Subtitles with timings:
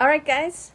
[0.00, 0.72] All right, guys.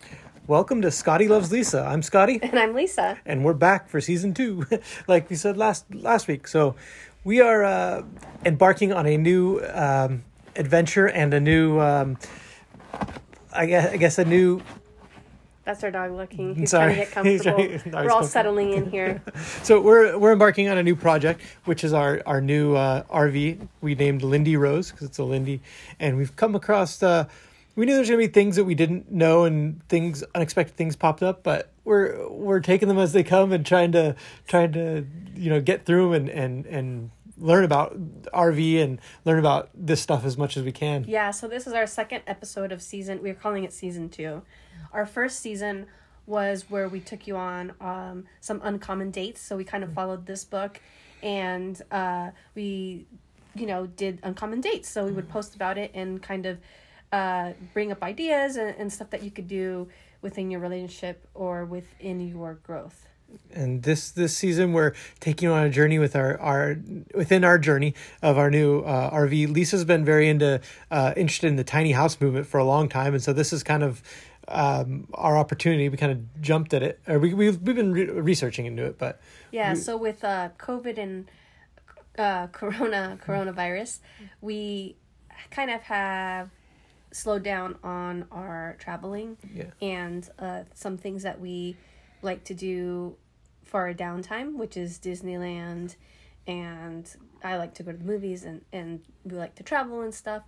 [0.47, 1.83] Welcome to Scotty Loves Lisa.
[1.83, 3.19] I'm Scotty, And I'm Lisa.
[3.27, 4.65] and we're back for season two,
[5.07, 6.47] like we said last last week.
[6.47, 6.75] So
[7.23, 8.03] we are uh,
[8.43, 10.23] embarking on a new um,
[10.55, 12.17] adventure and a new, um,
[13.53, 14.61] I guess, I guess a new.
[15.65, 16.55] That's our dog looking.
[16.59, 16.93] He's Sorry.
[16.93, 18.03] trying to get comfortable.
[18.03, 19.21] We're all settling in here.
[19.63, 23.67] So we're we're embarking on a new project, which is our our new uh, RV.
[23.81, 25.61] We named Lindy Rose because it's a Lindy,
[25.99, 27.01] and we've come across.
[27.01, 27.27] Uh,
[27.75, 31.23] we knew there's gonna be things that we didn't know and things unexpected things popped
[31.23, 34.15] up, but we're we're taking them as they come and trying to
[34.47, 37.95] trying to you know get through 'em and and and learn about
[38.33, 41.05] RV and learn about this stuff as much as we can.
[41.07, 43.21] Yeah, so this is our second episode of season.
[43.23, 44.43] We're calling it season two.
[44.93, 45.87] Our first season
[46.25, 49.41] was where we took you on um, some uncommon dates.
[49.41, 50.79] So we kind of followed this book,
[51.21, 53.05] and uh, we,
[53.55, 54.89] you know, did uncommon dates.
[54.89, 56.59] So we would post about it and kind of
[57.11, 59.87] uh, bring up ideas and, and stuff that you could do
[60.21, 63.07] within your relationship or within your growth.
[63.51, 66.77] and this this season we're taking you on a journey with our our
[67.15, 69.51] within our journey of our new uh, RV.
[69.51, 73.13] Lisa's been very into uh, interested in the tiny house movement for a long time,
[73.13, 74.01] and so this is kind of
[74.47, 75.89] um, our opportunity.
[75.89, 76.99] We kind of jumped at it.
[77.07, 79.19] Or we we've we've been re- researching into it, but
[79.51, 81.27] Yeah, so with uh, COVID and
[82.17, 83.99] uh, Corona coronavirus,
[84.41, 84.95] we
[85.51, 86.49] kind of have
[87.11, 89.65] slowed down on our traveling Yeah.
[89.81, 91.77] and uh, some things that we
[92.23, 93.15] like to do
[93.63, 95.95] for our downtime, which is Disneyland,
[96.47, 97.07] and
[97.43, 100.43] I like to go to the movies and and we like to travel and stuff,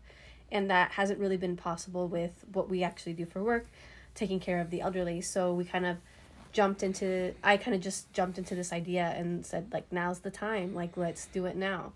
[0.56, 3.66] and that hasn't really been possible with what we actually do for work,
[4.16, 5.20] taking care of the elderly.
[5.20, 5.98] So we kind of
[6.54, 10.32] jumped into I kind of just jumped into this idea and said like now's the
[10.32, 11.92] time like let's do it now.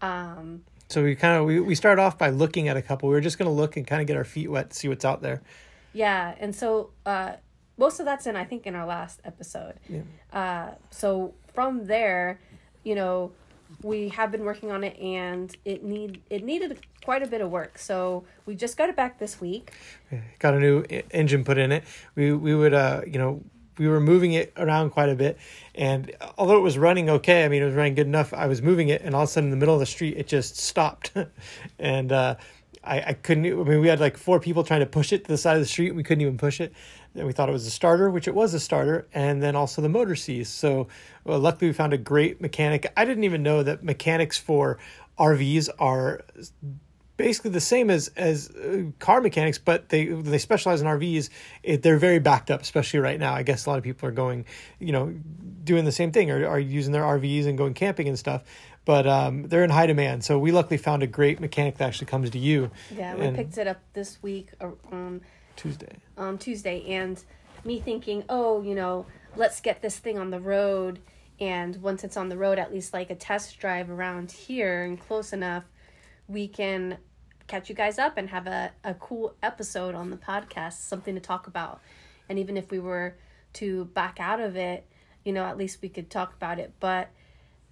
[0.00, 3.08] Um so we kind of we we started off by looking at a couple.
[3.08, 5.22] We were just gonna look and kind of get our feet wet, see what's out
[5.22, 5.40] there.
[5.92, 7.34] yeah, and so uh
[7.78, 9.74] most of that's in I think in our last episode.
[9.88, 10.00] Yeah.
[10.32, 12.40] Uh so from there,
[12.82, 13.30] you know,
[13.82, 17.50] we have been working on it and it need it needed quite a bit of
[17.50, 17.78] work.
[17.78, 19.72] So we just got it back this week.
[20.38, 21.84] got a new engine put in it.
[22.14, 23.42] We we would uh you know
[23.78, 25.38] we were moving it around quite a bit,
[25.74, 28.32] and although it was running okay, I mean it was running good enough.
[28.32, 30.16] I was moving it, and all of a sudden in the middle of the street
[30.16, 31.12] it just stopped,
[31.78, 32.36] and uh,
[32.84, 33.46] I I couldn't.
[33.46, 35.62] I mean we had like four people trying to push it to the side of
[35.62, 36.72] the street, we couldn't even push it.
[37.14, 39.82] And we thought it was a starter, which it was a starter, and then also
[39.82, 40.52] the motor seized.
[40.52, 40.88] So
[41.24, 42.90] well, luckily we found a great mechanic.
[42.96, 44.78] I didn't even know that mechanics for
[45.18, 46.22] RVs are
[47.16, 51.28] basically the same as as uh, car mechanics, but they they specialize in RVs.
[51.62, 53.34] It, they're very backed up, especially right now.
[53.34, 54.44] I guess a lot of people are going,
[54.78, 55.14] you know,
[55.64, 58.42] doing the same thing or are using their RVs and going camping and stuff.
[58.84, 62.08] But um, they're in high demand, so we luckily found a great mechanic that actually
[62.08, 62.72] comes to you.
[62.96, 65.20] Yeah, we And picked it up this week uh, um
[65.62, 65.96] Tuesday.
[66.18, 67.22] on Tuesday, and
[67.64, 69.06] me thinking, oh, you know,
[69.36, 70.98] let's get this thing on the road.
[71.40, 75.00] And once it's on the road, at least like a test drive around here and
[75.00, 75.64] close enough,
[76.28, 76.98] we can
[77.46, 81.20] catch you guys up and have a, a cool episode on the podcast, something to
[81.20, 81.80] talk about.
[82.28, 83.16] And even if we were
[83.54, 84.86] to back out of it,
[85.24, 86.72] you know, at least we could talk about it.
[86.80, 87.10] But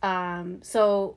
[0.03, 1.17] um, so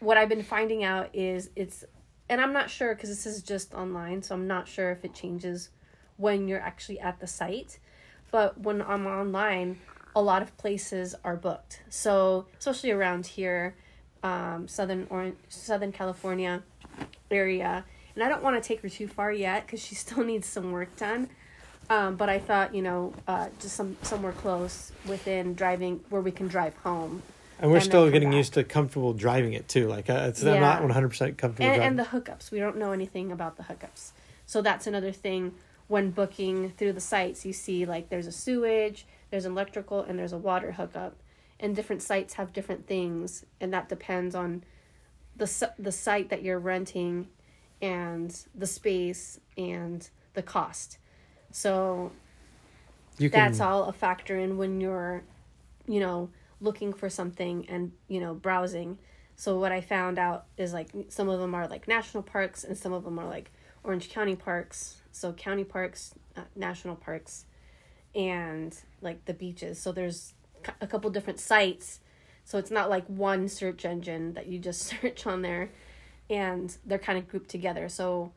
[0.00, 1.84] what I've been finding out is it's,
[2.28, 5.14] and I'm not sure because this is just online, so I'm not sure if it
[5.14, 5.70] changes
[6.18, 7.78] when you're actually at the site.
[8.30, 9.78] But when I'm online,
[10.14, 11.80] a lot of places are booked.
[11.88, 13.74] So especially around here,
[14.22, 16.62] um, southern or Southern California
[17.30, 17.84] area,
[18.14, 20.72] and I don't want to take her too far yet because she still needs some
[20.72, 21.30] work done.
[21.90, 26.30] Um, but I thought, you know, uh, just some somewhere close within driving where we
[26.30, 27.22] can drive home.
[27.60, 28.36] And we're And still getting back.
[28.36, 29.88] used to comfortable driving it too.
[29.88, 31.98] Like uh, it's I'm not 100 percent comfortable and, driving.
[31.98, 34.10] and the hookups we don't know anything about the hookups
[34.46, 35.54] so that's another thing
[35.88, 40.18] when booking through the sites you see like there's a sewage there's an electrical and
[40.18, 41.16] there's a water hookup.
[41.60, 44.64] And different sites have different things and that depends on
[45.36, 47.28] the the site that you're renting
[47.80, 50.98] and the space and the cost.
[51.50, 52.12] So
[53.18, 55.22] you can, that's all a factor in when you're
[55.86, 56.30] you know
[56.60, 58.98] looking for something and you know browsing.
[59.36, 62.76] So what i found out is like some of them are like national parks and
[62.76, 63.50] some of them are like
[63.84, 67.44] orange county parks so county parks uh, national parks
[68.14, 70.34] and like the beaches so there's
[70.80, 72.00] a couple different sites
[72.44, 75.70] so it's not like one search engine that you just search on there
[76.30, 78.32] and they're kind of grouped together so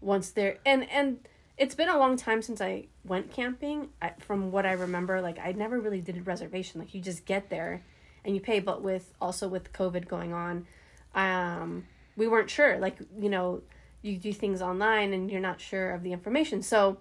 [0.00, 1.18] once they're and and
[1.58, 3.88] it's been a long time since I went camping.
[4.02, 6.80] I, from what I remember, like I never really did a reservation.
[6.80, 7.82] Like you just get there,
[8.24, 8.60] and you pay.
[8.60, 10.66] But with also with COVID going on,
[11.14, 11.86] um,
[12.16, 12.78] we weren't sure.
[12.78, 13.62] Like you know,
[14.06, 16.62] you do things online and you're not sure of the information.
[16.62, 16.98] So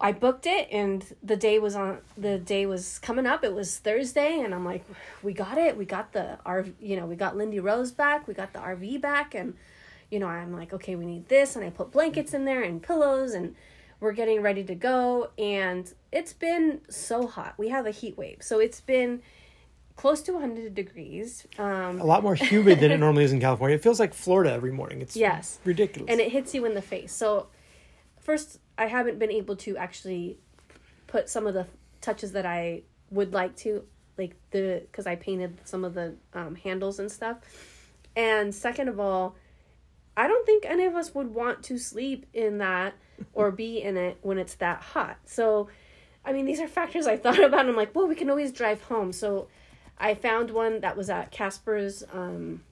[0.00, 3.42] I booked it and the day was on the day was coming up.
[3.42, 4.84] It was Thursday and I'm like,
[5.22, 5.76] we got it.
[5.76, 8.28] We got the RV, you know, we got Lindy Rose back.
[8.28, 9.54] We got the RV back and
[10.10, 12.82] you know, I'm like, okay, we need this and I put blankets in there and
[12.82, 13.54] pillows and
[14.00, 17.54] we're getting ready to go and it's been so hot.
[17.58, 18.38] We have a heat wave.
[18.40, 19.20] So it's been
[19.98, 21.44] close to 100 degrees.
[21.58, 23.74] Um, a lot more humid than it normally is in California.
[23.74, 25.02] It feels like Florida every morning.
[25.02, 25.58] It's yes.
[25.64, 26.08] ridiculous.
[26.08, 27.12] And it hits you in the face.
[27.12, 27.48] So
[28.20, 30.38] first I haven't been able to actually
[31.08, 31.66] put some of the
[32.00, 33.84] touches that I would like to
[34.16, 37.38] like the cuz I painted some of the um, handles and stuff.
[38.14, 39.34] And second of all,
[40.16, 42.94] I don't think any of us would want to sleep in that
[43.32, 45.18] or be in it when it's that hot.
[45.24, 45.68] So,
[46.24, 47.66] I mean, these are factors I thought about.
[47.66, 49.12] I'm like, well, we can always drive home.
[49.12, 49.48] So,
[49.98, 52.62] I found one that was at Casper's um,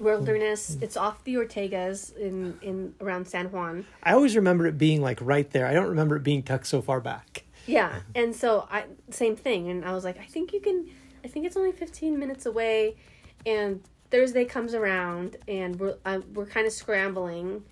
[0.00, 0.76] Wilderness.
[0.80, 3.86] It's off the Ortegas in in around San Juan.
[4.02, 5.66] I always remember it being like right there.
[5.66, 7.44] I don't remember it being tucked so far back.
[7.66, 10.88] Yeah, and so I same thing, and I was like, I think you can.
[11.24, 12.96] I think it's only 15 minutes away,
[13.44, 17.64] and Thursday comes around and we're uh, we're kind of scrambling,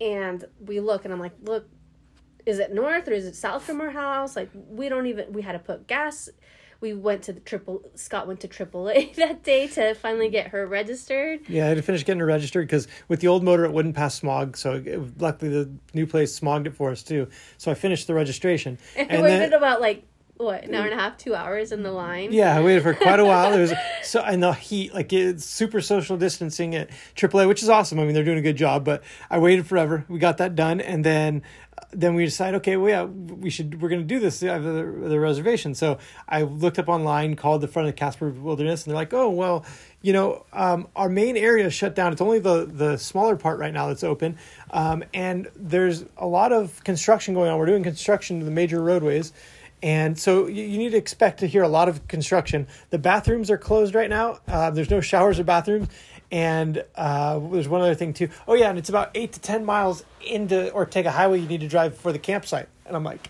[0.00, 1.68] and we look and I'm like, look,
[2.46, 4.36] is it north or is it south from our house?
[4.36, 6.28] Like we don't even we had to put gas.
[6.82, 7.80] We went to the triple.
[7.94, 11.40] Scott went to AAA that day to finally get her registered.
[11.48, 13.94] Yeah, I had to finish getting her registered because with the old motor it wouldn't
[13.94, 14.56] pass smog.
[14.56, 17.28] So it, luckily the new place smogged it for us too.
[17.56, 18.78] So I finished the registration.
[18.96, 20.04] And, and we waited about like
[20.42, 22.32] what an hour and a half, two hours in the line.
[22.32, 23.52] Yeah, I waited for quite a while.
[23.52, 23.72] It was
[24.02, 27.98] so and the heat, like it's super social distancing at AAA, which is awesome.
[27.98, 28.84] I mean, they're doing a good job.
[28.84, 30.04] But I waited forever.
[30.08, 31.42] We got that done, and then
[31.92, 34.42] then we decided, okay, well, yeah, we should we're going to do this.
[34.42, 35.98] I have the, the reservation, so
[36.28, 39.30] I looked up online, called the front of the Casper Wilderness, and they're like, oh
[39.30, 39.64] well,
[40.00, 42.12] you know, um, our main area is shut down.
[42.12, 44.38] It's only the the smaller part right now that's open,
[44.70, 47.58] um, and there's a lot of construction going on.
[47.58, 49.32] We're doing construction to the major roadways
[49.82, 52.68] and so you, you, need to expect to hear a lot of construction.
[52.90, 54.38] The bathrooms are closed right now.
[54.46, 55.88] Uh, there's no showers or bathrooms.
[56.30, 58.30] And uh, there's one other thing too.
[58.48, 61.40] Oh yeah, and it's about eight to ten miles into Ortega Highway.
[61.40, 62.68] You need to drive for the campsite.
[62.86, 63.28] And I'm like,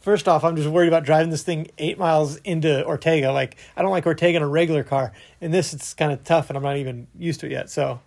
[0.00, 3.32] first off, I'm just worried about driving this thing eight miles into Ortega.
[3.32, 5.12] Like I don't like Ortega in a regular car.
[5.42, 7.68] In this, it's kind of tough, and I'm not even used to it yet.
[7.68, 8.00] So,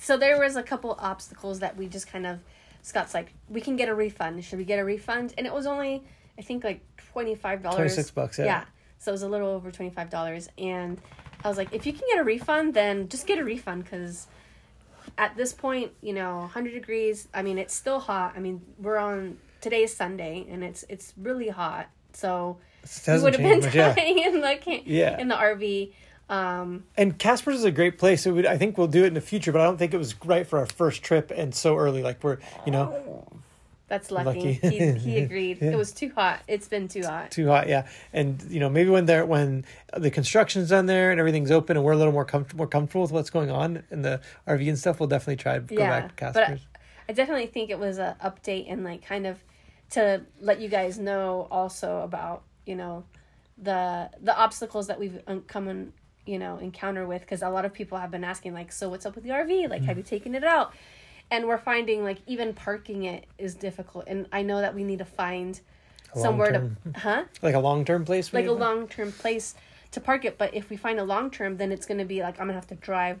[0.00, 2.40] so there was a couple obstacles that we just kind of.
[2.84, 4.44] Scott's like, we can get a refund.
[4.44, 5.34] Should we get a refund?
[5.38, 6.02] And it was only
[6.38, 6.80] I think like
[7.12, 7.76] twenty five dollars.
[7.76, 8.38] Twenty six bucks.
[8.38, 8.44] Yeah.
[8.44, 8.64] Yeah.
[8.98, 11.00] So it was a little over twenty five dollars, and
[11.44, 14.26] I was like, if you can get a refund, then just get a refund because
[15.18, 17.28] at this point, you know, hundred degrees.
[17.34, 18.34] I mean, it's still hot.
[18.36, 21.88] I mean, we're on today's Sunday, and it's it's really hot.
[22.12, 22.58] So
[23.06, 24.28] we would have been dying yeah.
[24.28, 25.18] in the yeah.
[25.18, 25.92] in the RV.
[26.28, 28.24] Um, and Casper's is a great place.
[28.24, 29.98] It would, I think we'll do it in the future, but I don't think it
[29.98, 32.02] was right for our first trip and so early.
[32.02, 33.26] Like we're, you know,
[33.92, 34.26] that's lucky.
[34.26, 34.52] lucky.
[34.54, 35.58] he, he agreed.
[35.60, 35.72] yeah.
[35.72, 36.40] It was too hot.
[36.48, 37.30] It's been too hot.
[37.30, 37.86] Too hot, yeah.
[38.14, 41.84] And you know, maybe when they're when the construction's done there and everything's open and
[41.84, 44.78] we're a little more comfortable more comfortable with what's going on in the RV and
[44.78, 46.60] stuff, we'll definitely try to go yeah, back to Casper's.
[46.72, 49.44] But I, I definitely think it was an update and like kind of
[49.90, 53.04] to let you guys know also about you know
[53.58, 55.92] the the obstacles that we've come and
[56.24, 59.04] you know encounter with because a lot of people have been asking like so what's
[59.04, 59.84] up with the rv like mm.
[59.84, 60.72] have you taken it out
[61.32, 64.98] and we're finding like even parking it is difficult and i know that we need
[64.98, 65.60] to find
[66.14, 69.54] somewhere to huh like a long-term place like a long-term place
[69.90, 72.34] to park it but if we find a long-term then it's going to be like
[72.34, 73.18] i'm going to have to drive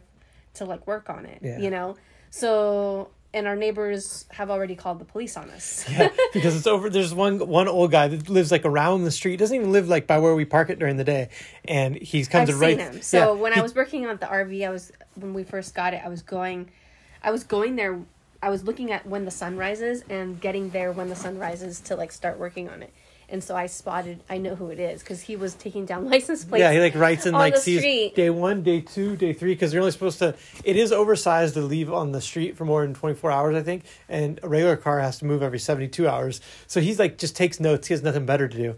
[0.54, 1.58] to like work on it yeah.
[1.58, 1.96] you know
[2.30, 5.86] so and our neighbors have already called the police on us.
[5.90, 6.90] yeah, because it's over.
[6.90, 9.38] There's one one old guy that lives like around the street.
[9.38, 11.30] Doesn't even live like by where we park it during the day,
[11.64, 12.76] and he comes I've right.
[12.76, 13.00] Seen him.
[13.00, 15.74] So yeah, when he, I was working on the RV, I was when we first
[15.74, 16.68] got it, I was going
[17.22, 18.00] I was going there.
[18.42, 21.80] I was looking at when the sun rises and getting there when the sun rises
[21.82, 22.92] to like start working on it.
[23.28, 24.20] And so I spotted.
[24.28, 26.60] I know who it is because he was taking down license plates.
[26.60, 28.14] Yeah, he like writes in like sees street.
[28.14, 30.34] day one, day two, day three because they're only supposed to.
[30.64, 33.62] It is oversized to leave on the street for more than twenty four hours, I
[33.62, 36.40] think, and a regular car has to move every seventy two hours.
[36.66, 37.88] So he's like just takes notes.
[37.88, 38.74] He has nothing better to do.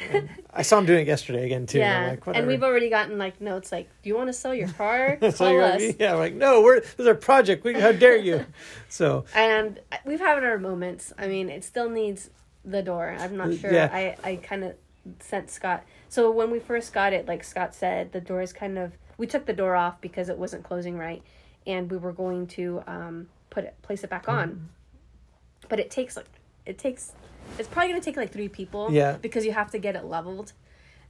[0.52, 1.78] I saw him doing it yesterday again too.
[1.78, 4.54] Yeah, and, like, and we've already gotten like notes like, "Do you want to sell
[4.54, 5.16] your car?
[5.16, 7.64] Call your us." Yeah, I'm like no, we're this is our project.
[7.64, 8.46] We, how dare you?
[8.88, 11.14] So and we've had our moments.
[11.16, 12.28] I mean, it still needs
[12.62, 13.16] the door.
[13.18, 13.72] I'm not sure.
[13.72, 13.88] Yeah.
[13.90, 14.74] I I kind of
[15.20, 15.84] sent Scott.
[16.10, 18.92] So when we first got it, like Scott said, the door is kind of.
[19.16, 21.22] We took the door off because it wasn't closing right,
[21.66, 24.50] and we were going to um put it place it back on.
[24.50, 25.68] Mm.
[25.70, 26.26] But it takes like
[26.66, 27.12] it takes
[27.58, 28.90] it's probably gonna take like three people.
[28.90, 29.16] Yeah.
[29.20, 30.52] Because you have to get it leveled,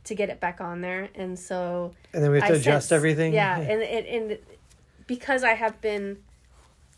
[0.04, 2.88] to get it back on there, and so And then we have to I adjust
[2.88, 3.32] sense- everything.
[3.34, 4.38] Yeah, and it and
[5.06, 6.18] because I have been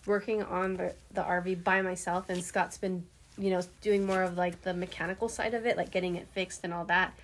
[0.07, 3.07] working on the the RV by myself, and Scott's been
[3.37, 6.61] you know doing more of like the mechanical side of it, like getting it fixed
[6.65, 7.15] and all that.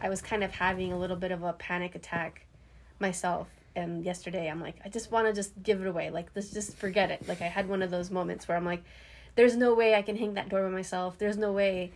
[0.00, 2.46] I was kind of having a little bit of a panic attack
[3.00, 3.48] myself.
[3.74, 6.08] And yesterday, I'm like, I just want to just give it away.
[6.10, 7.28] Like, let's just forget it.
[7.28, 8.82] Like, I had one of those moments where I'm like,
[9.36, 11.18] there's no way I can hang that door by myself.
[11.18, 11.92] There's no way.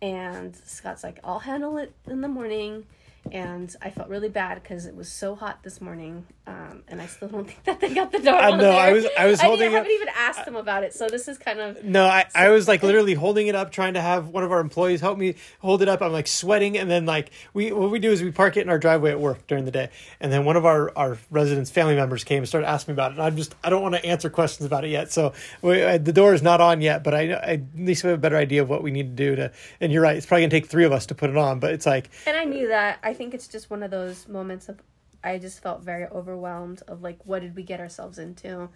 [0.00, 2.86] And Scott's like, I'll handle it in the morning.
[3.32, 7.06] And I felt really bad because it was so hot this morning, um, and I
[7.06, 8.34] still don't think that they got the door.
[8.34, 8.80] I on know, there.
[8.80, 11.26] I was- I was I holding haven't it- even asked them about it, so this
[11.28, 14.28] is kind of No, I, I was like literally holding it up, trying to have
[14.28, 16.02] one of our employees help me hold it up.
[16.02, 18.68] I'm like sweating, and then like we what we do is we park it in
[18.68, 19.90] our driveway at work during the day,
[20.20, 23.12] and then one of our our residents' family members came and started asking me about
[23.12, 23.14] it.
[23.14, 25.98] And I'm just I don't want to answer questions about it yet, so we, I,
[25.98, 27.02] the door is not on yet.
[27.02, 29.24] But I, I at least we have a better idea of what we need to
[29.24, 29.52] do to.
[29.80, 31.72] And you're right, it's probably gonna take three of us to put it on, but
[31.72, 32.98] it's like And I knew that.
[33.02, 34.80] I think it's just one of those moments of
[35.24, 38.68] I just felt very overwhelmed of like what did we get ourselves into?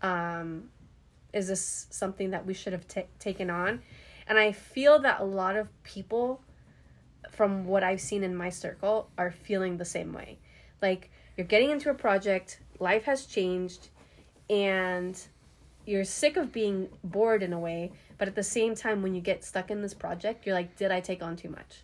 [0.00, 0.70] Um
[1.32, 3.82] is this something that we should have ta taken on?
[4.26, 6.40] And I feel that a lot of people
[7.30, 10.38] from what I've seen in my circle are feeling the same way.
[10.80, 13.88] Like you're getting into a project, life has changed
[14.50, 15.18] and
[15.86, 19.20] you're sick of being bored in a way, but at the same time when you
[19.20, 21.82] get stuck in this project, you're like did I take on too much?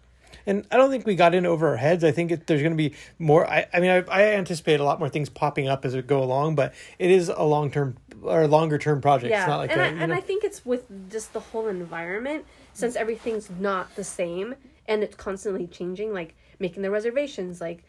[0.49, 2.03] And I don't think we got in over our heads.
[2.03, 3.49] I think it, there's going to be more.
[3.49, 6.23] I, I mean, I, I anticipate a lot more things popping up as we go
[6.23, 9.31] along, but it is a long term or longer term project.
[9.31, 11.41] Yeah, It's not like and a, I, and know- I think it's with just the
[11.41, 14.55] whole environment since everything's not the same
[14.87, 16.13] and it's constantly changing.
[16.15, 17.85] Like making the reservations, like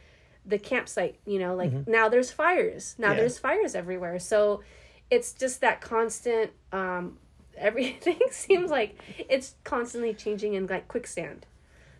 [0.46, 1.16] the campsite.
[1.26, 2.96] You know, like now there's fires.
[2.98, 3.14] Now Mm-hmm.
[3.14, 3.20] Yeah.
[3.22, 4.20] there's fires everywhere.
[4.20, 4.62] So
[5.10, 6.52] it's just that constant.
[6.74, 7.18] um
[7.58, 8.98] Everything seems like
[9.30, 11.46] it's constantly changing in like quicksand.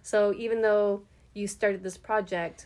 [0.04, 1.04] So even though
[1.34, 2.66] you started this project,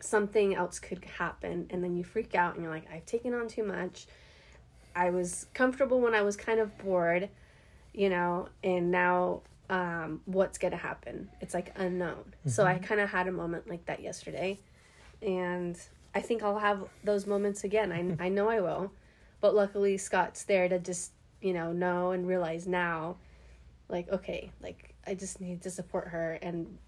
[0.00, 3.48] something else could happen, and then you freak out and you're like, I've taken on
[3.48, 4.06] too much.
[4.94, 7.28] I was comfortable when I was kind of bored,
[7.92, 11.30] you know, and now um, what's going to happen?
[11.40, 12.34] It's like unknown.
[12.46, 14.58] So I kind of had a moment like that yesterday.
[15.22, 15.78] And
[16.14, 17.92] I think I'll have those moments again.
[17.92, 18.90] I, I know I will.
[19.40, 23.16] But luckily, Scott's there to just, you know, know and realize now,
[23.88, 26.78] like, okay, like, I just need to support her and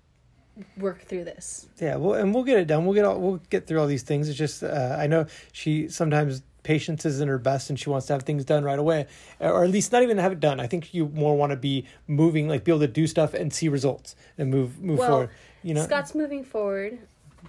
[0.76, 1.66] work through this.
[1.80, 2.84] Yeah, well, and we'll get it done.
[2.84, 4.28] We'll get all, we'll get through all these things.
[4.28, 8.12] It's just uh, I know she sometimes patience isn't her best, and she wants to
[8.12, 9.08] have things done right away,
[9.40, 10.60] or at least not even have it done.
[10.60, 13.52] I think you more want to be moving, like be able to do stuff and
[13.52, 15.30] see results and move move Well, forward.
[15.64, 16.98] You know, Scott's moving forward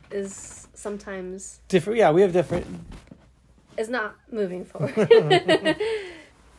[0.09, 1.99] is sometimes different.
[1.99, 2.65] Yeah, we have different.
[3.77, 4.97] is not moving forward.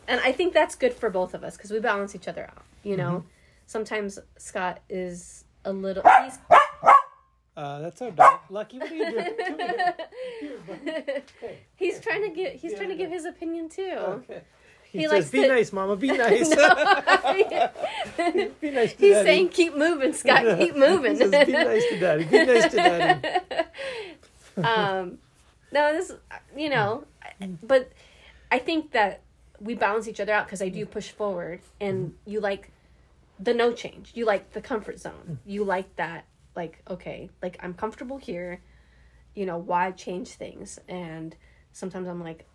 [0.06, 2.62] and I think that's good for both of us because we balance each other out.
[2.84, 3.28] You know, Mm-hmm.
[3.66, 6.02] Sometimes Scott is a little.
[6.24, 6.38] He's,
[7.56, 8.78] Uh, that's our dog, Lucky.
[8.78, 9.34] What are you doing?
[9.46, 9.94] Come here.
[11.76, 12.56] he's trying to get.
[12.56, 13.94] He's Yeah, trying to give his opinion too.
[13.96, 14.42] Okay.
[14.90, 15.96] He, He says, likes "Be to- nice, Mama.
[15.96, 16.48] Be nice.
[16.48, 16.56] be
[18.70, 20.58] nice to He's Daddy." saying, "Keep moving, Scott.
[20.58, 22.24] Keep moving." he says, "Be nice to Daddy.
[22.24, 23.28] Be nice to Daddy."
[24.68, 25.18] um,
[25.72, 26.12] no, this,
[26.56, 27.04] you know,
[27.62, 27.90] but
[28.50, 29.20] I think that
[29.60, 32.70] we balance each other out because I do push forward, and you like
[33.44, 34.12] the no change.
[34.14, 35.38] You like the comfort zone.
[35.44, 36.24] You like that,
[36.56, 38.60] like okay, like I'm comfortable here.
[39.34, 40.78] You know, why change things?
[40.88, 41.36] And
[41.72, 42.46] sometimes I'm like,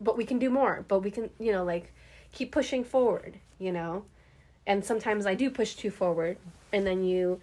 [0.00, 0.84] but we can do more.
[0.88, 1.92] But we can, you know, like
[2.32, 3.38] keep pushing forward.
[3.58, 4.04] You know,
[4.66, 6.36] and sometimes I do push too forward,
[6.72, 7.40] and then you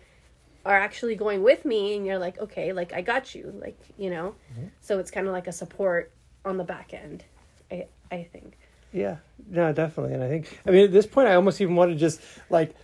[0.65, 4.09] are actually going with me and you're like okay like i got you like you
[4.09, 4.67] know mm-hmm.
[4.81, 6.11] so it's kind of like a support
[6.43, 7.23] on the back end
[7.71, 8.57] i i think
[8.91, 9.17] Yeah,
[9.49, 10.13] no, definitely.
[10.15, 12.19] And I think, I mean, at this point, I almost even want to just
[12.49, 12.75] like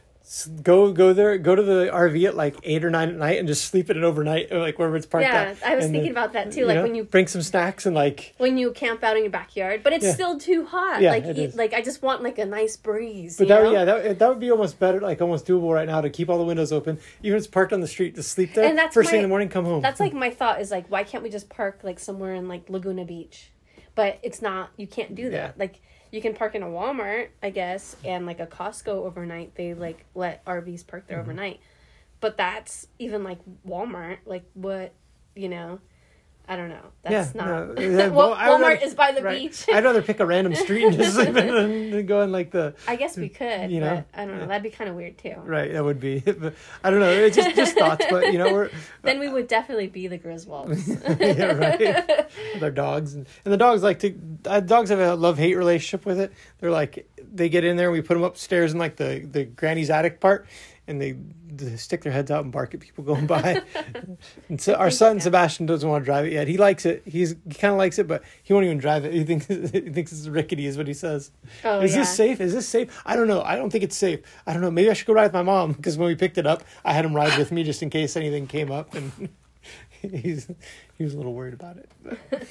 [0.64, 3.48] go go there, go to the RV at like eight or nine at night, and
[3.48, 5.28] just sleep in it overnight, like wherever it's parked.
[5.28, 5.64] yeah at.
[5.64, 7.44] i was And thinking then, about that too you like know, when you bring some
[7.44, 8.34] snacks and like.
[8.40, 10.14] when you camp out in your backyard but it's Yeah.
[10.14, 11.56] still too hot Yeah, like it you- is.
[11.56, 13.72] like i just want like a nice breeze But you that know?
[13.72, 16.40] yeah that that would be almost better, like almost doable right now to keep all
[16.40, 18.66] the windows open, even if it's parked on the street to sleep there.
[18.68, 19.82] And that's first thing in the morning, come home.
[19.84, 22.68] that's like my thought is like why can't we just park like somewhere in like
[22.68, 23.52] laguna beach
[23.94, 25.52] but it's not you can't do that Yeah.
[25.60, 25.82] like
[26.16, 30.06] you can park in a walmart i guess and like a costco overnight they like
[30.16, 31.12] let rvs park Mm-hmm.
[31.14, 31.60] there overnight
[32.22, 34.94] but that's even like walmart like what
[35.36, 35.80] you know
[36.48, 39.40] i don't know that's yeah, not no, well, walmart rather- is by the right.
[39.40, 41.36] beach I'd rather pick a random street and just sleep in
[41.92, 44.06] then go in like the i guess we could You know?
[44.12, 45.72] but i don't know that'd be kind of weird too right.
[45.74, 46.20] That would be.
[46.36, 47.12] But I don't know.
[47.12, 48.70] It's just just thoughts, but you know we're
[49.04, 50.86] then we would definitely be the griswolds
[51.20, 52.28] yeah, right.
[52.62, 54.14] our dogs and, and the dogs like to
[54.46, 57.88] uh, dogs have a love hate relationship with it they're like they get in there
[57.88, 60.46] and we put them upstairs in like the the granny's attic part
[60.88, 61.16] and they,
[61.48, 63.62] they stick their heads out and bark at people going by.
[64.50, 66.48] and so our son Sebastian doesn't want to drive it yet.
[66.48, 67.02] He likes it.
[67.06, 69.14] He's he kind of likes it, but he won't even drive it.
[69.14, 71.32] He thinks he thinks it's rickety, is what he says.
[71.64, 72.02] Oh, is yeah.
[72.02, 72.40] this safe?
[72.40, 73.02] Is this safe?
[73.06, 73.42] I don't know.
[73.42, 74.22] I don't think it's safe.
[74.46, 74.72] I don't know.
[74.72, 76.94] Maybe I should go ride with my mom because when we picked it up, I
[76.94, 79.30] had him ride with me just in case anything came up, and
[80.02, 80.48] he's
[80.98, 81.90] he was a little worried about it.
[82.04, 82.48] But-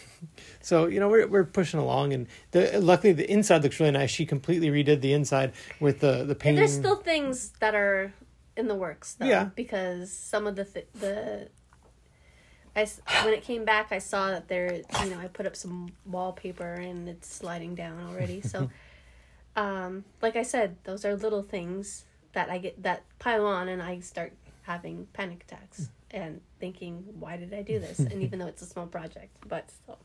[0.61, 4.11] so you know we're we're pushing along, and the luckily the inside looks really nice.
[4.11, 8.13] She completely redid the inside with the the And there's still things that are
[8.57, 9.27] in the works though.
[9.27, 9.45] Yeah.
[9.55, 11.49] Because some of the th- the
[12.77, 12.87] I
[13.25, 14.81] when it came back, I saw that there.
[15.03, 18.41] You know, I put up some wallpaper and it's sliding down already.
[18.41, 18.69] So,
[19.57, 23.81] um, like I said, those are little things that I get that pile on, and
[23.81, 24.33] I start
[24.63, 27.99] having panic attacks and thinking, why did I do this?
[27.99, 29.99] and even though it's a small project, but still.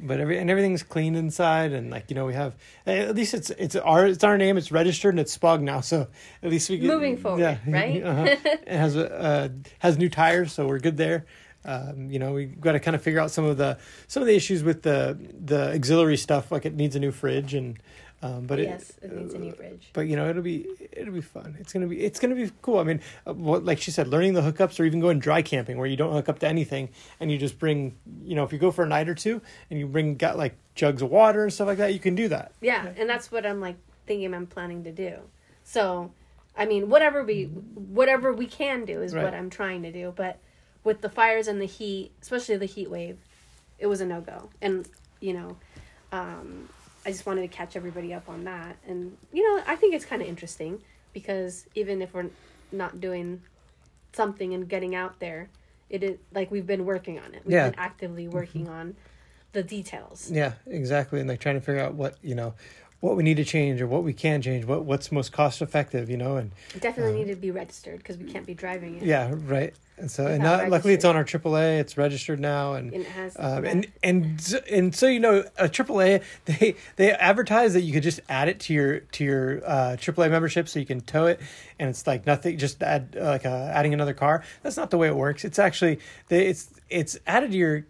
[0.00, 2.54] But every and everything's clean inside and like you know we have
[2.86, 6.06] at least it's it's our it's our name it's registered and it's spog now so
[6.42, 8.02] at least we get Moving forward, yeah, right?
[8.02, 8.36] uh-huh.
[8.44, 9.48] it has a uh,
[9.80, 11.26] has new tires so we're good there
[11.64, 14.26] um, you know we've got to kind of figure out some of the some of
[14.26, 17.78] the issues with the the auxiliary stuff like it needs a new fridge and
[18.22, 19.90] um, but yes, it it needs a new bridge.
[19.92, 22.78] but you know it'll be it'll be fun it's gonna be it's gonna be cool
[22.78, 25.78] i mean uh, what like she said learning the hookups or even going dry camping
[25.78, 26.88] where you don't hook up to anything
[27.20, 29.78] and you just bring you know if you go for a night or two and
[29.78, 32.52] you bring got like jugs of water and stuff like that you can do that
[32.60, 35.18] Yeah, and that's what I'm like thinking I'm planning to do.
[35.64, 36.10] So,
[36.56, 39.22] I mean, whatever we whatever we can do is Right.
[39.24, 40.12] what I'm trying to do.
[40.16, 40.38] But
[40.82, 43.18] with the fires and the heat, especially the heat wave,
[43.78, 44.48] it was a no go.
[44.62, 44.88] And
[45.20, 45.56] you know,
[46.10, 46.68] um,
[47.06, 48.76] I just wanted to catch everybody up on that.
[48.86, 52.30] And you know, I think it's kind of interesting because even if we're
[52.72, 53.42] not doing
[54.12, 55.48] something and getting out there,
[55.90, 57.42] it is like we've been working on it.
[57.44, 57.70] We've Yeah.
[57.70, 58.74] been actively working mm-hmm.
[58.74, 58.96] on
[59.52, 60.30] the details.
[60.30, 62.52] yeah exactly and like trying to figure out what you know
[63.00, 66.10] what we need to change or what we can change what what's most cost effective
[66.10, 69.02] you know and It definitely need to be registered because we can't be driving it.
[69.04, 72.92] Yeah right and so and now, luckily it's on our AAA it's registered now and
[72.92, 73.70] And it has Um, yeah.
[73.70, 78.20] and and and so you know, a AAA they they advertise that you could just
[78.28, 81.40] add it to your to your uh, AAA membership, so you can tow it,
[81.78, 84.44] and it's like nothing, just add uh, like uh, adding another car.
[84.62, 85.44] That's not the way it works.
[85.44, 87.84] It's actually they it's it's added to your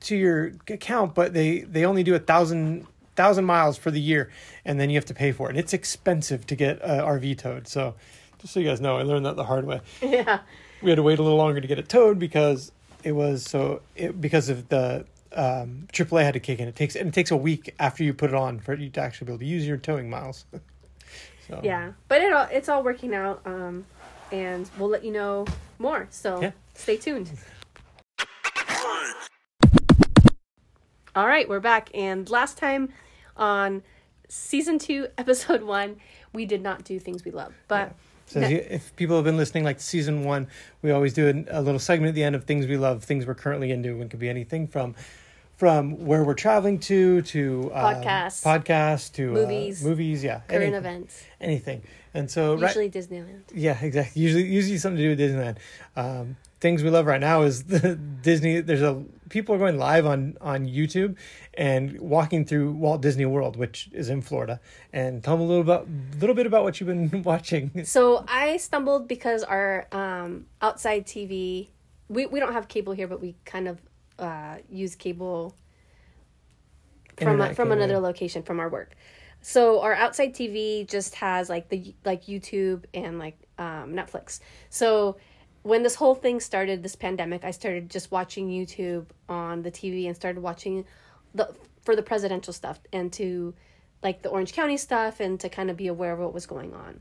[0.00, 2.86] to your account, but they they only do a thousand
[3.18, 4.30] thousand miles for the year,
[4.64, 5.50] and then you have to pay for it.
[5.50, 7.66] And it's expensive to get a RV towed.
[7.66, 7.96] So
[8.38, 10.38] just so you guys know, I learned that the hard way yeah.
[10.80, 12.70] we had to wait a little longer to get it towed because
[13.02, 16.68] it was so it, because of the um, AAA had to kick in.
[16.68, 19.00] It takes and it takes a week after you put it on for you to
[19.00, 20.46] actually be able to use your towing miles.
[21.48, 23.84] so Yeah, but it all it's all working out, um,
[24.30, 25.44] and we'll let you know
[25.80, 26.06] more.
[26.10, 26.52] So Yeah.
[26.74, 27.32] stay tuned.
[31.16, 32.90] All right, we're back, and last time
[33.38, 33.82] on
[34.28, 35.96] season two, episode one,
[36.32, 37.94] we did not do things we love, but
[38.26, 38.46] So No.
[38.46, 40.48] if, you, if people have been listening, like season one,
[40.82, 43.24] we always do a, a little segment at the end of things we love, things
[43.26, 44.00] we're currently into.
[44.00, 44.94] and could be anything from
[45.56, 48.44] from where we're traveling to to um, Podcasts.
[48.44, 49.84] podcasts to Movies.
[49.84, 51.82] uh, movies, yeah, current anything, events, anything.
[52.14, 53.42] And so right, usually Disneyland.
[53.54, 54.22] Yeah, exactly.
[54.22, 55.56] Usually, usually something to do with Disneyland.
[55.96, 58.60] Um, things we love right now is the Disney.
[58.60, 61.16] There's a people are going live on on YouTube
[61.54, 64.60] and walking through Walt Disney World, which is in Florida.
[64.92, 65.86] And tell them a little about
[66.20, 67.84] little bit about what you've been watching.
[67.84, 71.68] So I stumbled because our um, outside TV,
[72.08, 73.80] we, we don't have cable here, but we kind of
[74.18, 75.54] uh, use cable
[77.16, 78.94] from a, from cable, another location from our work.
[79.40, 84.40] So our outside TV just has like the like YouTube and like um, Netflix.
[84.70, 85.16] So
[85.62, 90.06] when this whole thing started, this pandemic, I started just watching YouTube on the TV
[90.06, 90.84] and started watching
[91.34, 93.54] the for the presidential stuff and to
[94.02, 96.74] like the Orange County stuff and to kind of be aware of what was going
[96.74, 97.00] on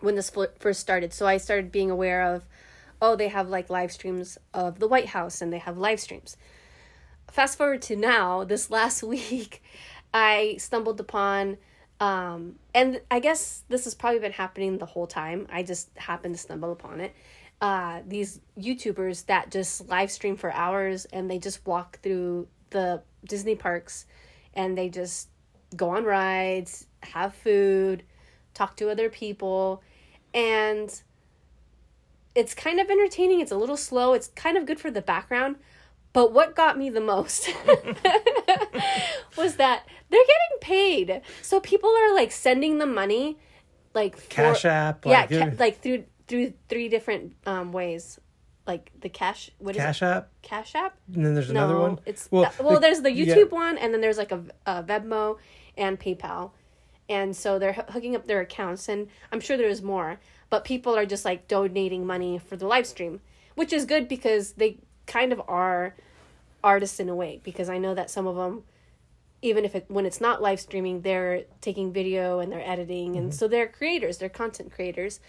[0.00, 1.12] when this first started.
[1.12, 2.44] So I started being aware of,
[3.00, 6.36] oh, they have like live streams of the White House and they have live streams.
[7.30, 9.62] Fast forward to now, this last week,
[10.12, 11.56] I stumbled upon,
[12.00, 15.46] um, and I guess this has probably been happening the whole time.
[15.50, 17.14] I just happened to stumble upon it.
[17.60, 23.02] Uh, these YouTubers that just live stream for hours and they just walk through the
[23.24, 24.04] Disney parks
[24.52, 25.28] and they just
[25.74, 28.02] go on rides, have food,
[28.52, 29.82] talk to other people,
[30.34, 31.00] and
[32.34, 33.40] it's kind of entertaining.
[33.40, 34.12] It's a little slow.
[34.12, 35.56] It's kind of good for the background.
[36.12, 37.48] But what got me the most
[39.36, 41.22] was that they're getting paid.
[41.42, 43.38] So people are like sending them money,
[43.94, 48.18] like for- Cash App, yeah, like, ca- like through through three different um ways,
[48.66, 49.50] like the cash.
[49.58, 50.06] What is Cash it?
[50.06, 50.96] App, Cash App.
[51.14, 51.98] and then there's another one.
[52.06, 53.34] It's Well, well, well the- there's the yeah.
[53.34, 55.38] YouTube one, and then there's like a, a Venmo
[55.76, 56.50] and PayPal,
[57.08, 60.18] and so they're hoo- hooking up their accounts and i'm sure there's more
[60.50, 63.20] but people are just like donating money for the live stream
[63.54, 65.94] which is good because they kind of are
[66.64, 68.64] artists in a way because i know that some of them
[69.42, 73.32] even if it when it's not live streaming they're taking video and they're editing and
[73.32, 75.20] so they're creators they're content creators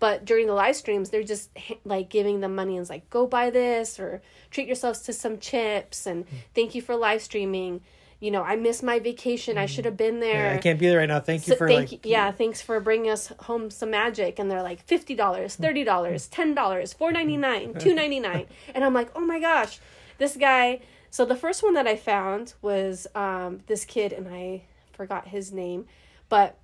[0.00, 1.50] but during the live streams they're just
[1.84, 5.38] like giving them money and it's like go buy this or treat yourselves to some
[5.38, 6.36] chips and hmm.
[6.54, 7.80] thank you for live streaming.
[8.20, 9.58] You know i missed my vacation.
[9.58, 9.90] I should hmm.
[9.90, 11.20] have been there Yeah, I can't be there right now.
[11.20, 14.38] Thank you so for thank like you, yeah thanks for bringing us home some magic.
[14.38, 17.78] And they're like $50 $30 $10 $4.99 hmm.
[17.78, 19.78] $2.99 and i'm like oh my gosh.
[20.18, 20.80] This guy
[21.10, 25.52] so the first one that i found was um, this kid and i forgot his
[25.52, 25.86] name
[26.28, 26.56] but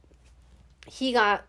[0.86, 1.44] he got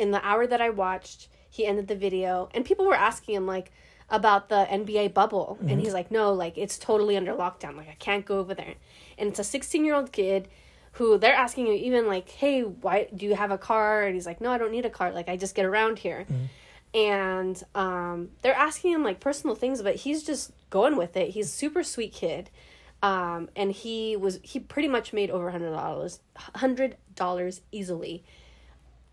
[0.00, 3.46] in the hour that i watched he ended the video and people were asking him
[3.46, 3.72] like
[4.10, 5.58] about the nba bubble.
[5.70, 7.76] And he's like no like it's totally under lockdown.
[7.76, 8.74] Like i can't go over there.
[9.18, 10.48] And it's a 16 year old kid
[10.92, 14.04] who they're asking him even like hey why do you have a car?
[14.04, 15.12] And he's like no i don't need a car.
[15.12, 16.26] Like i just get around here.
[16.92, 21.30] And um, they're asking him like personal things but he's just going with it.
[21.30, 22.50] He's a super sweet kid
[23.02, 28.24] um, and he was he pretty much made over hundred dollars hundred dollars easily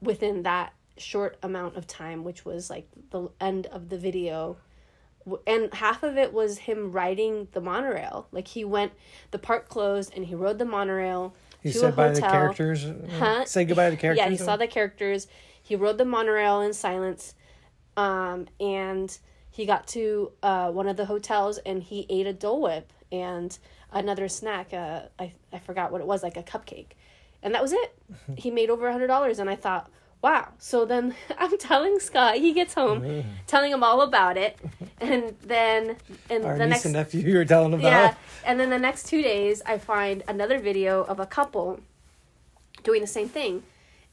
[0.01, 4.57] within that short amount of time which was like the end of the video
[5.45, 8.93] and half of it was him riding the monorail like he went
[9.31, 12.21] the park closed and he rode the monorail he to a said bye to the
[12.21, 12.31] hotel.
[12.31, 12.85] characters.
[13.17, 13.45] Huh?
[13.45, 14.25] Say goodbye to the characters.
[14.25, 15.27] Yeah, he saw the characters.
[15.61, 17.33] He rode the monorail in silence,
[17.97, 19.17] um, and
[19.49, 23.57] he got to uh, one of the hotels and he ate a Dole Whip and
[23.91, 24.73] another snack.
[24.73, 26.91] Uh, I I forgot what it was, like a cupcake,
[27.41, 27.97] and that was it.
[28.37, 29.89] he made over a hundred dollars, and I thought,
[30.21, 30.49] wow.
[30.57, 32.37] So then I'm telling Scott.
[32.37, 34.57] He gets home, telling him all about it,
[34.99, 35.97] and then
[36.29, 37.83] and Our the niece next and nephew you were telling about.
[37.83, 41.79] yeah, and then the next two days, I find another video of a couple
[42.83, 43.63] doing the same thing,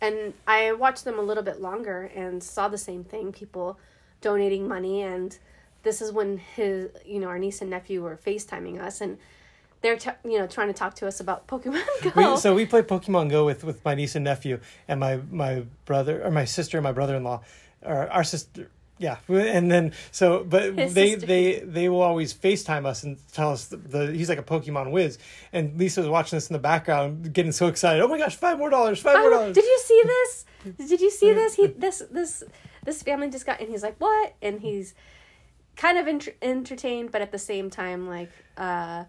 [0.00, 3.32] and I watched them a little bit longer and saw the same thing.
[3.32, 3.78] People
[4.20, 5.36] donating money, and
[5.82, 9.18] this is when his, you know, our niece and nephew were FaceTiming us, and
[9.84, 12.32] they're, t- you know, trying to talk to us about Pokemon Go.
[12.32, 15.64] We, so we play Pokemon Go with, with my niece and nephew and my my
[15.84, 17.42] brother or my sister and my brother in law,
[17.82, 18.70] or our sister.
[18.96, 21.26] Yeah, and then so, but His they sister.
[21.26, 24.92] they they will always Facetime us and tell us the, the he's like a Pokemon
[24.92, 25.18] whiz,
[25.52, 28.00] and Lisa was watching this in the background, getting so excited.
[28.02, 29.54] Oh my gosh, five more dollars, five more Oh, dollars.
[29.54, 30.44] did you see this?
[30.88, 31.54] Did you see this?
[31.56, 32.44] He this this
[32.84, 34.34] this family just got and he's like what?
[34.40, 34.94] And he's
[35.76, 39.04] kind of ent- entertained, but at the same time like uh,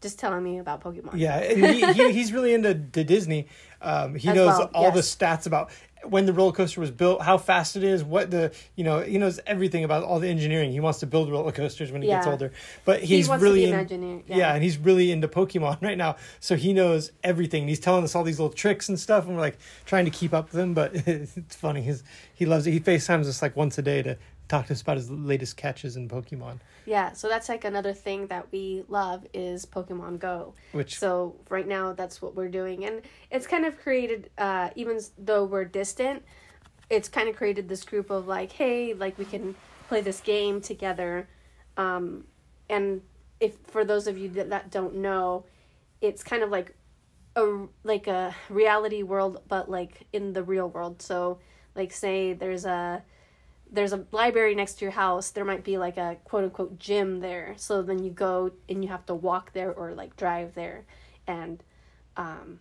[0.00, 1.12] just telling me about Pokemon.
[1.14, 3.48] Yeah, and he, he he's really into to Disney.
[3.82, 5.70] Um, he As knows well, all the stats about
[6.04, 9.18] when the roller coaster was built, how fast it is, what the you know he
[9.18, 10.70] knows everything about all the engineering.
[10.72, 12.52] He wants to build roller coasters when he gets older,
[12.84, 14.36] but He he's to really in- Yeah.
[14.36, 14.54] yeah.
[14.54, 17.66] and he's really into Pokemon right now, so he knows everything.
[17.68, 20.32] He's telling us all these little tricks and stuff, and we're like trying to keep
[20.32, 20.74] up with him.
[20.74, 21.82] But it's funny.
[21.82, 22.02] His
[22.34, 22.72] he loves it.
[22.72, 24.16] He Facetimes us like once a day to
[24.48, 26.58] talk to us about his latest catches in Pokemon.
[26.84, 30.54] Yeah, so that's like another thing that we love is Pokemon Go.
[30.72, 35.00] Which So right now that's what we're doing and it's kind of created uh even
[35.18, 36.22] though we're distant,
[36.88, 39.56] it's kind of created this group of like, hey, like we can
[39.88, 41.28] play this game together.
[41.76, 42.24] Um
[42.70, 43.02] and
[43.40, 45.44] if for those of you that, that don't know,
[46.00, 46.74] it's kind of like
[47.34, 51.02] a like a reality world but like in the real world.
[51.02, 51.40] So
[51.74, 53.02] like say there's a
[53.70, 57.20] there's a library next to your house, there might be like a quote unquote gym
[57.20, 57.54] there.
[57.56, 60.84] So then you go and you have to walk there or like drive there
[61.26, 61.62] and
[62.16, 62.60] um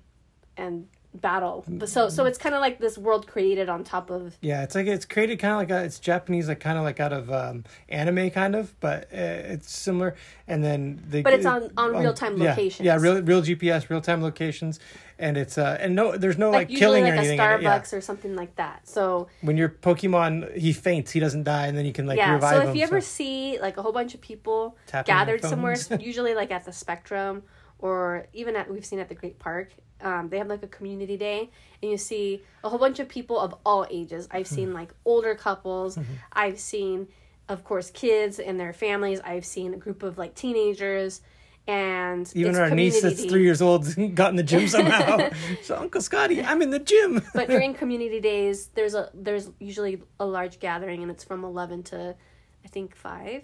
[0.57, 0.87] and
[1.21, 1.63] battle.
[1.67, 4.75] But so so it's kind of like this world created on top of Yeah, it's
[4.75, 7.31] like it's created kind of like a, it's Japanese, like kind of like out of
[7.31, 10.15] um, anime, kind of, but uh, it's similar.
[10.47, 12.55] And then the But it's on- on real-time yeah.
[12.79, 14.79] Yeah, real real GPS, real time locations,
[15.17, 17.39] and it's uh and no, there's no like, like, killing like or a anything.
[17.39, 17.79] in it, yeah.
[17.79, 18.87] Starbucks or something like that.
[18.87, 22.33] So When your Pokemon he faints, he doesn't die, and then you can like yeah,
[22.33, 22.75] revive so if him.
[22.75, 26.51] you ever so- see like a whole bunch of people Tapping gathered somewhere, usually like
[26.51, 27.43] at the Spectrum
[27.79, 29.69] or even at we've seen at the Great Park,
[30.01, 31.49] um, they have like a community day,
[31.81, 34.27] and you see a whole bunch of people of all ages.
[34.31, 34.75] I've seen Mm-hmm.
[34.75, 35.97] like older couples.
[36.33, 37.07] I've seen,
[37.49, 39.19] of course, kids and their families.
[39.23, 41.21] I've seen a group of like teenagers,
[41.67, 45.29] and even our niece that's three years old got in the gym somehow.
[45.63, 47.23] so Uncle Scotty, I'm in the gym.
[47.33, 51.83] but during community days there's a there's usually a large gathering and it's from 11
[51.83, 52.15] to
[52.63, 53.43] i think 5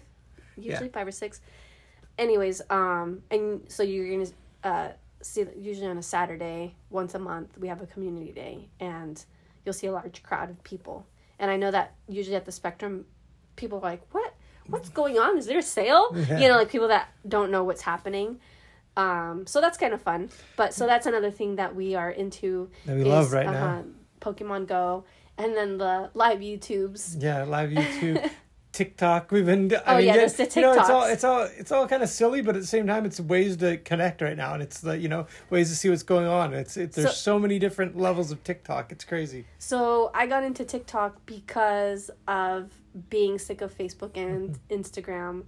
[0.57, 1.41] usually 5 or 6
[2.17, 4.29] anyways um and so you're gonna
[4.63, 9.25] uh see usually on a saturday once a month we have a community day and
[9.65, 11.05] you'll see a large crowd of people
[11.39, 13.05] and i know that usually at the spectrum
[13.55, 14.33] people are like what
[14.71, 16.39] what's going on is there a sale Yeah.
[16.41, 18.39] you know like people that don't know what's happening
[18.97, 20.21] Um, so that's kind of fun.
[20.59, 22.49] But so that's another thing that we are into.
[22.85, 23.67] That we love right now.
[23.67, 23.81] uh,
[24.19, 25.05] Pokemon Go,
[25.41, 27.15] and then the live YouTubes.
[27.23, 28.19] Yeah, live YouTube,
[28.71, 29.31] TikTok.
[29.31, 29.73] We've been.
[29.73, 32.03] I Oh, mean, yeah, there's the you know, it's all it's all it's all kind
[32.03, 34.79] of silly, but at the same time, it's ways to connect right now, and it's
[34.81, 36.53] the you know ways to see what's going on.
[36.53, 38.91] It's it, there's so, many different levels of TikTok.
[38.91, 39.45] It's crazy.
[39.59, 42.71] So I got into TikTok because of
[43.09, 45.43] being sick of Facebook and Instagram,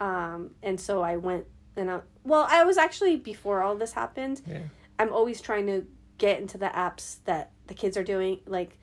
[0.00, 4.42] um, and so I went and I, well, I was actually before all this happened.
[4.46, 4.60] Yeah.
[4.98, 5.84] I'm always trying to
[6.18, 8.78] get into the apps that the kids are doing, like,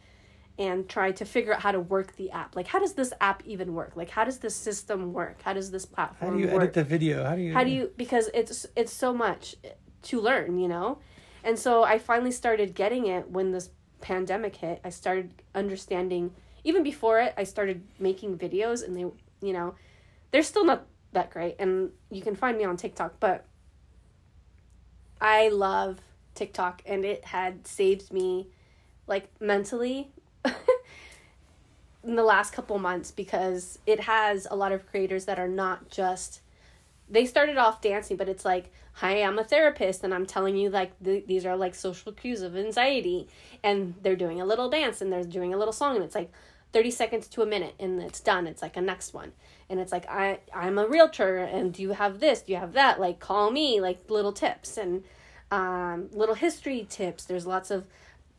[0.62, 2.56] and try to figure out how to work the app.
[2.56, 3.94] Like, how does this app even work?
[3.96, 5.42] Like, how does this system work?
[5.42, 6.34] How does this platform?
[6.34, 6.62] How do you work?
[6.62, 7.24] edit the video?
[7.24, 7.54] How do you?
[7.54, 9.56] how do you because it's it's so much
[10.04, 11.00] to learn you know
[11.44, 13.70] and so i finally started getting it when this
[14.02, 16.32] pandemic hit i started understanding
[16.64, 19.06] even before it i started making videos and they
[19.46, 19.76] you know
[20.32, 23.46] they're still not that great and you can find me on tiktok but
[25.20, 26.00] i love
[26.34, 28.48] tiktok and it had saved me
[29.08, 30.12] like mentally
[32.04, 35.90] in the last couple months because it has a lot of creators that are not
[35.90, 36.42] just
[37.10, 40.70] they started off dancing but it's like hi i'm a therapist and i'm telling you
[40.70, 43.28] like th- these are like social cues of anxiety.
[43.64, 46.32] And they're doing a little dance and they're doing a little song and it's like
[46.74, 48.48] 30 seconds to a minute and it's done.
[48.48, 49.34] It's like a next one.
[49.70, 52.42] And it's like i i'm a realtor and do you have this?
[52.42, 53.00] Do you have that?
[53.00, 55.04] Like call me like little tips and
[55.52, 57.26] um, little history tips.
[57.26, 57.86] There's lots of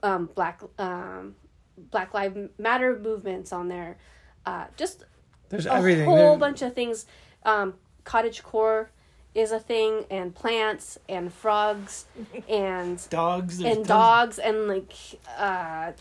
[0.02, 1.36] um, black um,
[1.76, 3.96] black lives matter movements on there
[4.46, 5.04] uh, just
[5.48, 6.04] There's a everything.
[6.04, 7.06] whole There- bunch of things.
[7.44, 8.90] Um, cottage core
[9.34, 12.06] is a thing, and plants, and frogs,
[12.48, 14.92] and dogs there's and tons- dogs, and like
[15.38, 15.92] uh,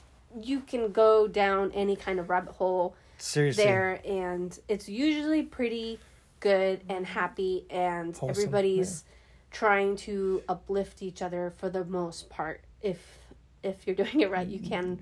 [0.41, 3.63] you can go down any kind of rabbit hole Seriously.
[3.63, 5.99] there, and it's usually pretty
[6.39, 9.03] good and happy, and Wholesome, everybody's
[9.51, 12.61] trying to uplift each other for the most part.
[12.81, 13.19] If
[13.63, 14.99] if you're doing it right, you can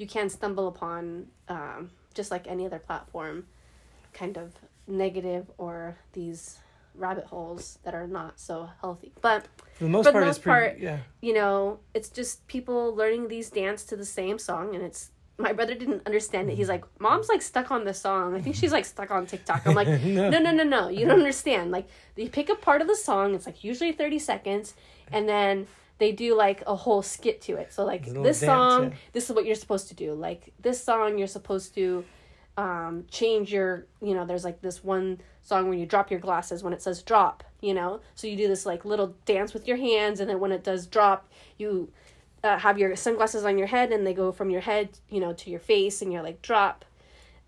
[0.00, 3.46] you can stumble upon um, just like any other platform,
[4.20, 4.52] kind of
[4.86, 6.58] negative or these
[6.94, 9.12] rabbit holes that are not so healthy.
[9.20, 10.82] But For the most for the part, most it's pretty.
[10.82, 10.98] yeah.
[11.20, 15.52] you know, it's just people learning these dance to the same song, and it's my
[15.52, 16.56] brother didn't understand it.
[16.56, 18.34] He's like, "Mom's like stuck on the song.
[18.34, 20.28] I think she's like stuck on TikTok." I'm like, No.
[20.30, 20.88] "No, no, no, no.
[20.88, 21.70] You don't understand.
[21.70, 23.34] Like, they pick a part of the song.
[23.34, 24.74] It's like usually thirty seconds,
[25.12, 25.66] and then."
[26.00, 27.72] They do like a whole skit to it.
[27.72, 28.96] So like this dance, song, yeah.
[29.12, 30.14] this is what you're supposed to do.
[30.14, 32.04] Like this song, you're supposed to
[32.56, 36.62] um, change your you know there's like this one song where you drop your glasses
[36.62, 39.78] when it says drop you know so you do this like little dance with your
[39.78, 41.90] hands and then when it does drop you
[42.44, 45.32] uh, have your sunglasses on your head and they go from your head you know
[45.32, 46.84] to your face and you're like drop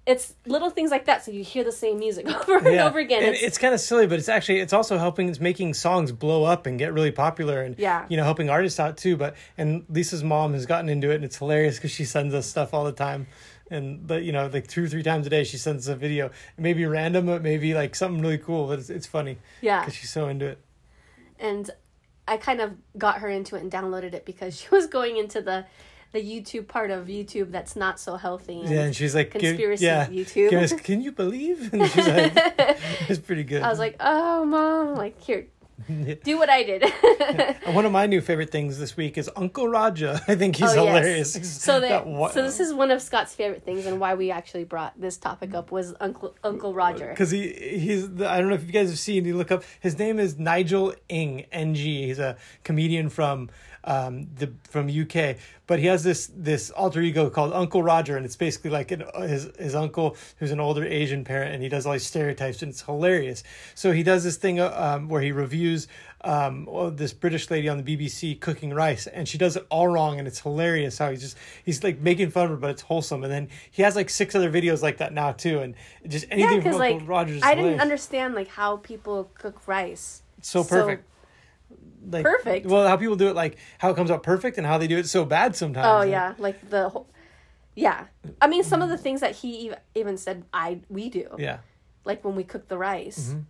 [0.04, 2.86] it's little things like that so you hear the same music over and yeah.
[2.86, 5.28] over again And it's, it's, kind of silly, but it's actually it's also helping.
[5.28, 8.04] It's making songs blow up and get really popular, and Yeah.
[8.08, 9.16] you know, helping artists out too.
[9.16, 12.46] But and Lisa's mom has gotten into it, and it's hilarious because she sends us
[12.46, 13.28] stuff all the time.
[13.70, 15.96] And but you know, like two or three times a day, she sends us a
[15.96, 16.26] video.
[16.26, 18.66] It may be random, but maybe like something really cool.
[18.66, 20.58] But it's it's funny yeah because she's so into it.
[21.38, 21.70] and
[22.28, 25.40] i kind of got her into it and downloaded it because she was going into
[25.42, 25.64] the
[26.12, 29.84] the youtube part of youtube that's not so healthy and Yeah, and she's like, conspiracy
[29.86, 30.52] yeah, YouTube.
[30.62, 31.72] us- can you believe?
[31.72, 32.32] And she's like,
[33.08, 33.62] it's pretty good.
[33.62, 35.46] I was like, oh, mom, like, here,
[36.22, 36.84] do what I did.
[37.64, 40.20] And One of my new favorite things this week is Uncle Roger.
[40.28, 40.94] I think he's Oh, yes.
[40.94, 41.32] hilarious.
[41.62, 44.64] so, That that, so this is one of Scott's favorite things, and why we actually
[44.64, 47.08] brought this topic up was Uncle Uncle Roger.
[47.08, 49.24] because he he's the, I don't know if you guys have seen.
[49.24, 51.74] You look up his name is Nigel Ing Ng.
[51.74, 53.50] He's a comedian from
[53.84, 58.24] um the from UK, but he has this this alter ego called Uncle Roger, and
[58.24, 61.86] it's basically like an, his his uncle who's an older Asian parent, and he does
[61.86, 63.42] all these stereotypes, and it's hilarious.
[63.74, 65.88] So he does this thing uh, um, where he reviews
[66.24, 69.88] um oh, this British lady on the BBC cooking rice, and she does it all
[69.88, 72.82] wrong, and it's hilarious how he's just he's like making fun of her, but it's
[72.82, 73.24] wholesome.
[73.24, 75.74] And then he has like six other videos like that now too, and
[76.06, 77.34] just anything because from like Uncle Roger.
[77.34, 80.22] is I didn't understand like how people cook rice.
[80.40, 81.06] so perfect.
[82.10, 82.66] Like Perfect.
[82.66, 84.98] Well, how people do it, like how it comes out perfect, and how they do
[84.98, 85.86] it so bad sometimes.
[85.86, 87.08] Oh yeah, like the whole.
[87.74, 88.06] Yeah,
[88.40, 91.58] I mean some of the things that he ev- even said I we do yeah.
[92.04, 93.30] like when we cook the rice.
[93.30, 93.40] Mm-hmm.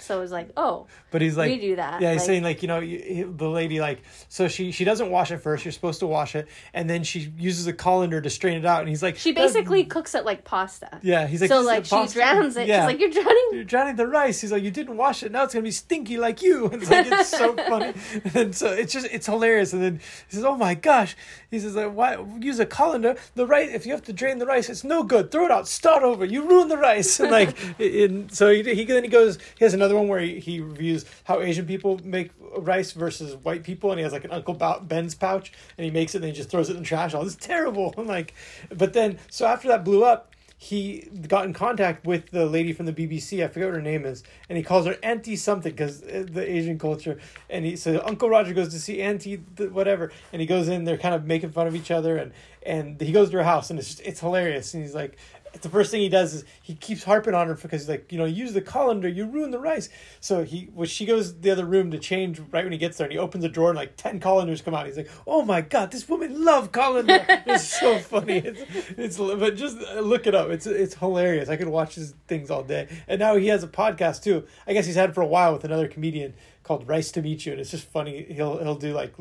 [0.00, 2.00] So it was like, oh, But he's like, we do that.
[2.00, 5.10] Yeah, he's like, saying like you know you, the lady like so she she doesn't
[5.10, 5.64] wash it first.
[5.64, 8.80] You're supposed to wash it, and then she uses a colander to strain it out.
[8.80, 10.98] And he's like, she basically cooks it like pasta.
[11.02, 11.26] yeah.
[11.26, 12.66] He's like, so like she pasta." drowns it.
[12.66, 12.80] Yeah.
[12.80, 13.48] She's like, you're drowning.
[13.52, 14.40] You're drowning the rice.
[14.40, 15.32] He's like, you didn't wash it.
[15.32, 16.70] Now it's gonna be stinky like you.
[16.80, 17.92] It's like it's so funny.
[18.34, 19.72] And so it's just it's hilarious.
[19.72, 21.16] And then he says, oh my gosh.
[21.50, 23.16] He says, like, why use a colander?
[23.34, 23.70] The rice.
[23.72, 25.30] If you have to drain the rice, it's no good.
[25.30, 25.66] Throw it out.
[25.68, 26.24] Start over.
[26.24, 27.18] You ruined the rice.
[27.20, 29.38] And like, in so he, he then he goes.
[29.58, 33.34] He has another another one where he, he reviews how Asian people make rice versus
[33.36, 36.26] white people, and he has like an Uncle Ben's pouch, and he makes it and
[36.26, 37.14] he just throws it in the trash.
[37.14, 37.94] All this is terrible.
[37.98, 38.34] I'm like,
[38.70, 42.84] but then so after that blew up, he got in contact with the lady from
[42.84, 43.42] the BBC.
[43.42, 46.48] I forget what her name is, and he calls her Auntie something because uh, the
[46.48, 47.18] Asian culture.
[47.48, 50.84] And he so Uncle Roger goes to see Auntie whatever, and he goes in.
[50.84, 53.70] They're kind of making fun of each other, and and he goes to her house,
[53.70, 54.74] and it's just, it's hilarious.
[54.74, 55.16] And he's like,
[55.52, 58.18] the first thing he does is he keeps harping on her because he's like, you
[58.18, 59.88] know, use the colander, you ruin the rice.
[60.20, 63.06] So he, when she goes the other room to change right when he gets there,
[63.06, 64.86] and he opens the drawer and like ten colanders come out.
[64.86, 67.24] He's like, oh my god, this woman love colander.
[67.46, 68.38] it's so funny.
[68.38, 68.62] It's
[68.96, 70.50] it's but just look it up.
[70.50, 71.48] It's it's hilarious.
[71.48, 72.88] I could watch his things all day.
[73.08, 74.46] And now he has a podcast too.
[74.66, 77.52] I guess he's had for a while with another comedian called Rice to Meet You,
[77.52, 78.24] and it's just funny.
[78.24, 79.14] He'll he'll do like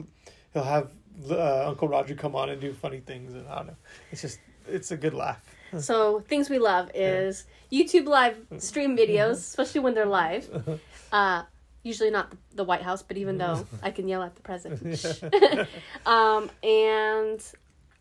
[0.54, 0.92] he'll have
[1.30, 3.76] uh, Uncle Roger come on and do funny things, and I don't know.
[4.12, 5.42] It's just it's a good laugh.
[5.78, 10.80] So things we love is YouTube live stream videos, especially when they're live.
[11.12, 11.42] Uh,
[11.82, 15.04] usually not the White House, but even though I can yell at the president.
[16.06, 17.42] um, and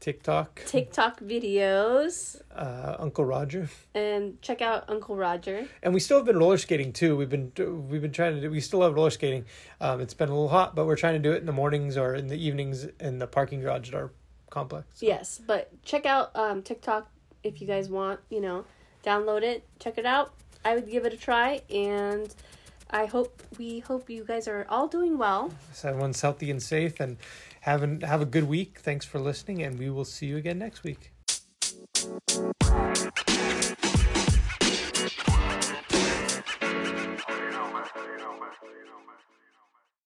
[0.00, 0.62] TikTok.
[0.66, 2.40] TikTok videos.
[2.54, 3.68] Uh, Uncle Roger.
[3.94, 5.66] And check out Uncle Roger.
[5.82, 7.16] And we still have been roller skating too.
[7.16, 7.52] We've been
[7.88, 8.50] we've been trying to do.
[8.50, 9.44] We still have roller skating.
[9.80, 11.96] Um, it's been a little hot, but we're trying to do it in the mornings
[11.96, 14.12] or in the evenings in the parking garage at our
[14.50, 14.86] complex.
[14.94, 15.06] So.
[15.06, 17.10] Yes, but check out um, TikTok
[17.42, 18.64] if you guys want, you know,
[19.04, 20.32] download it, check it out.
[20.64, 22.34] I would give it a try and
[22.90, 25.52] I hope we hope you guys are all doing well.
[25.72, 27.16] So everyone's healthy and safe and
[27.60, 28.80] have an, have a good week.
[28.80, 31.12] Thanks for listening and we will see you again next week.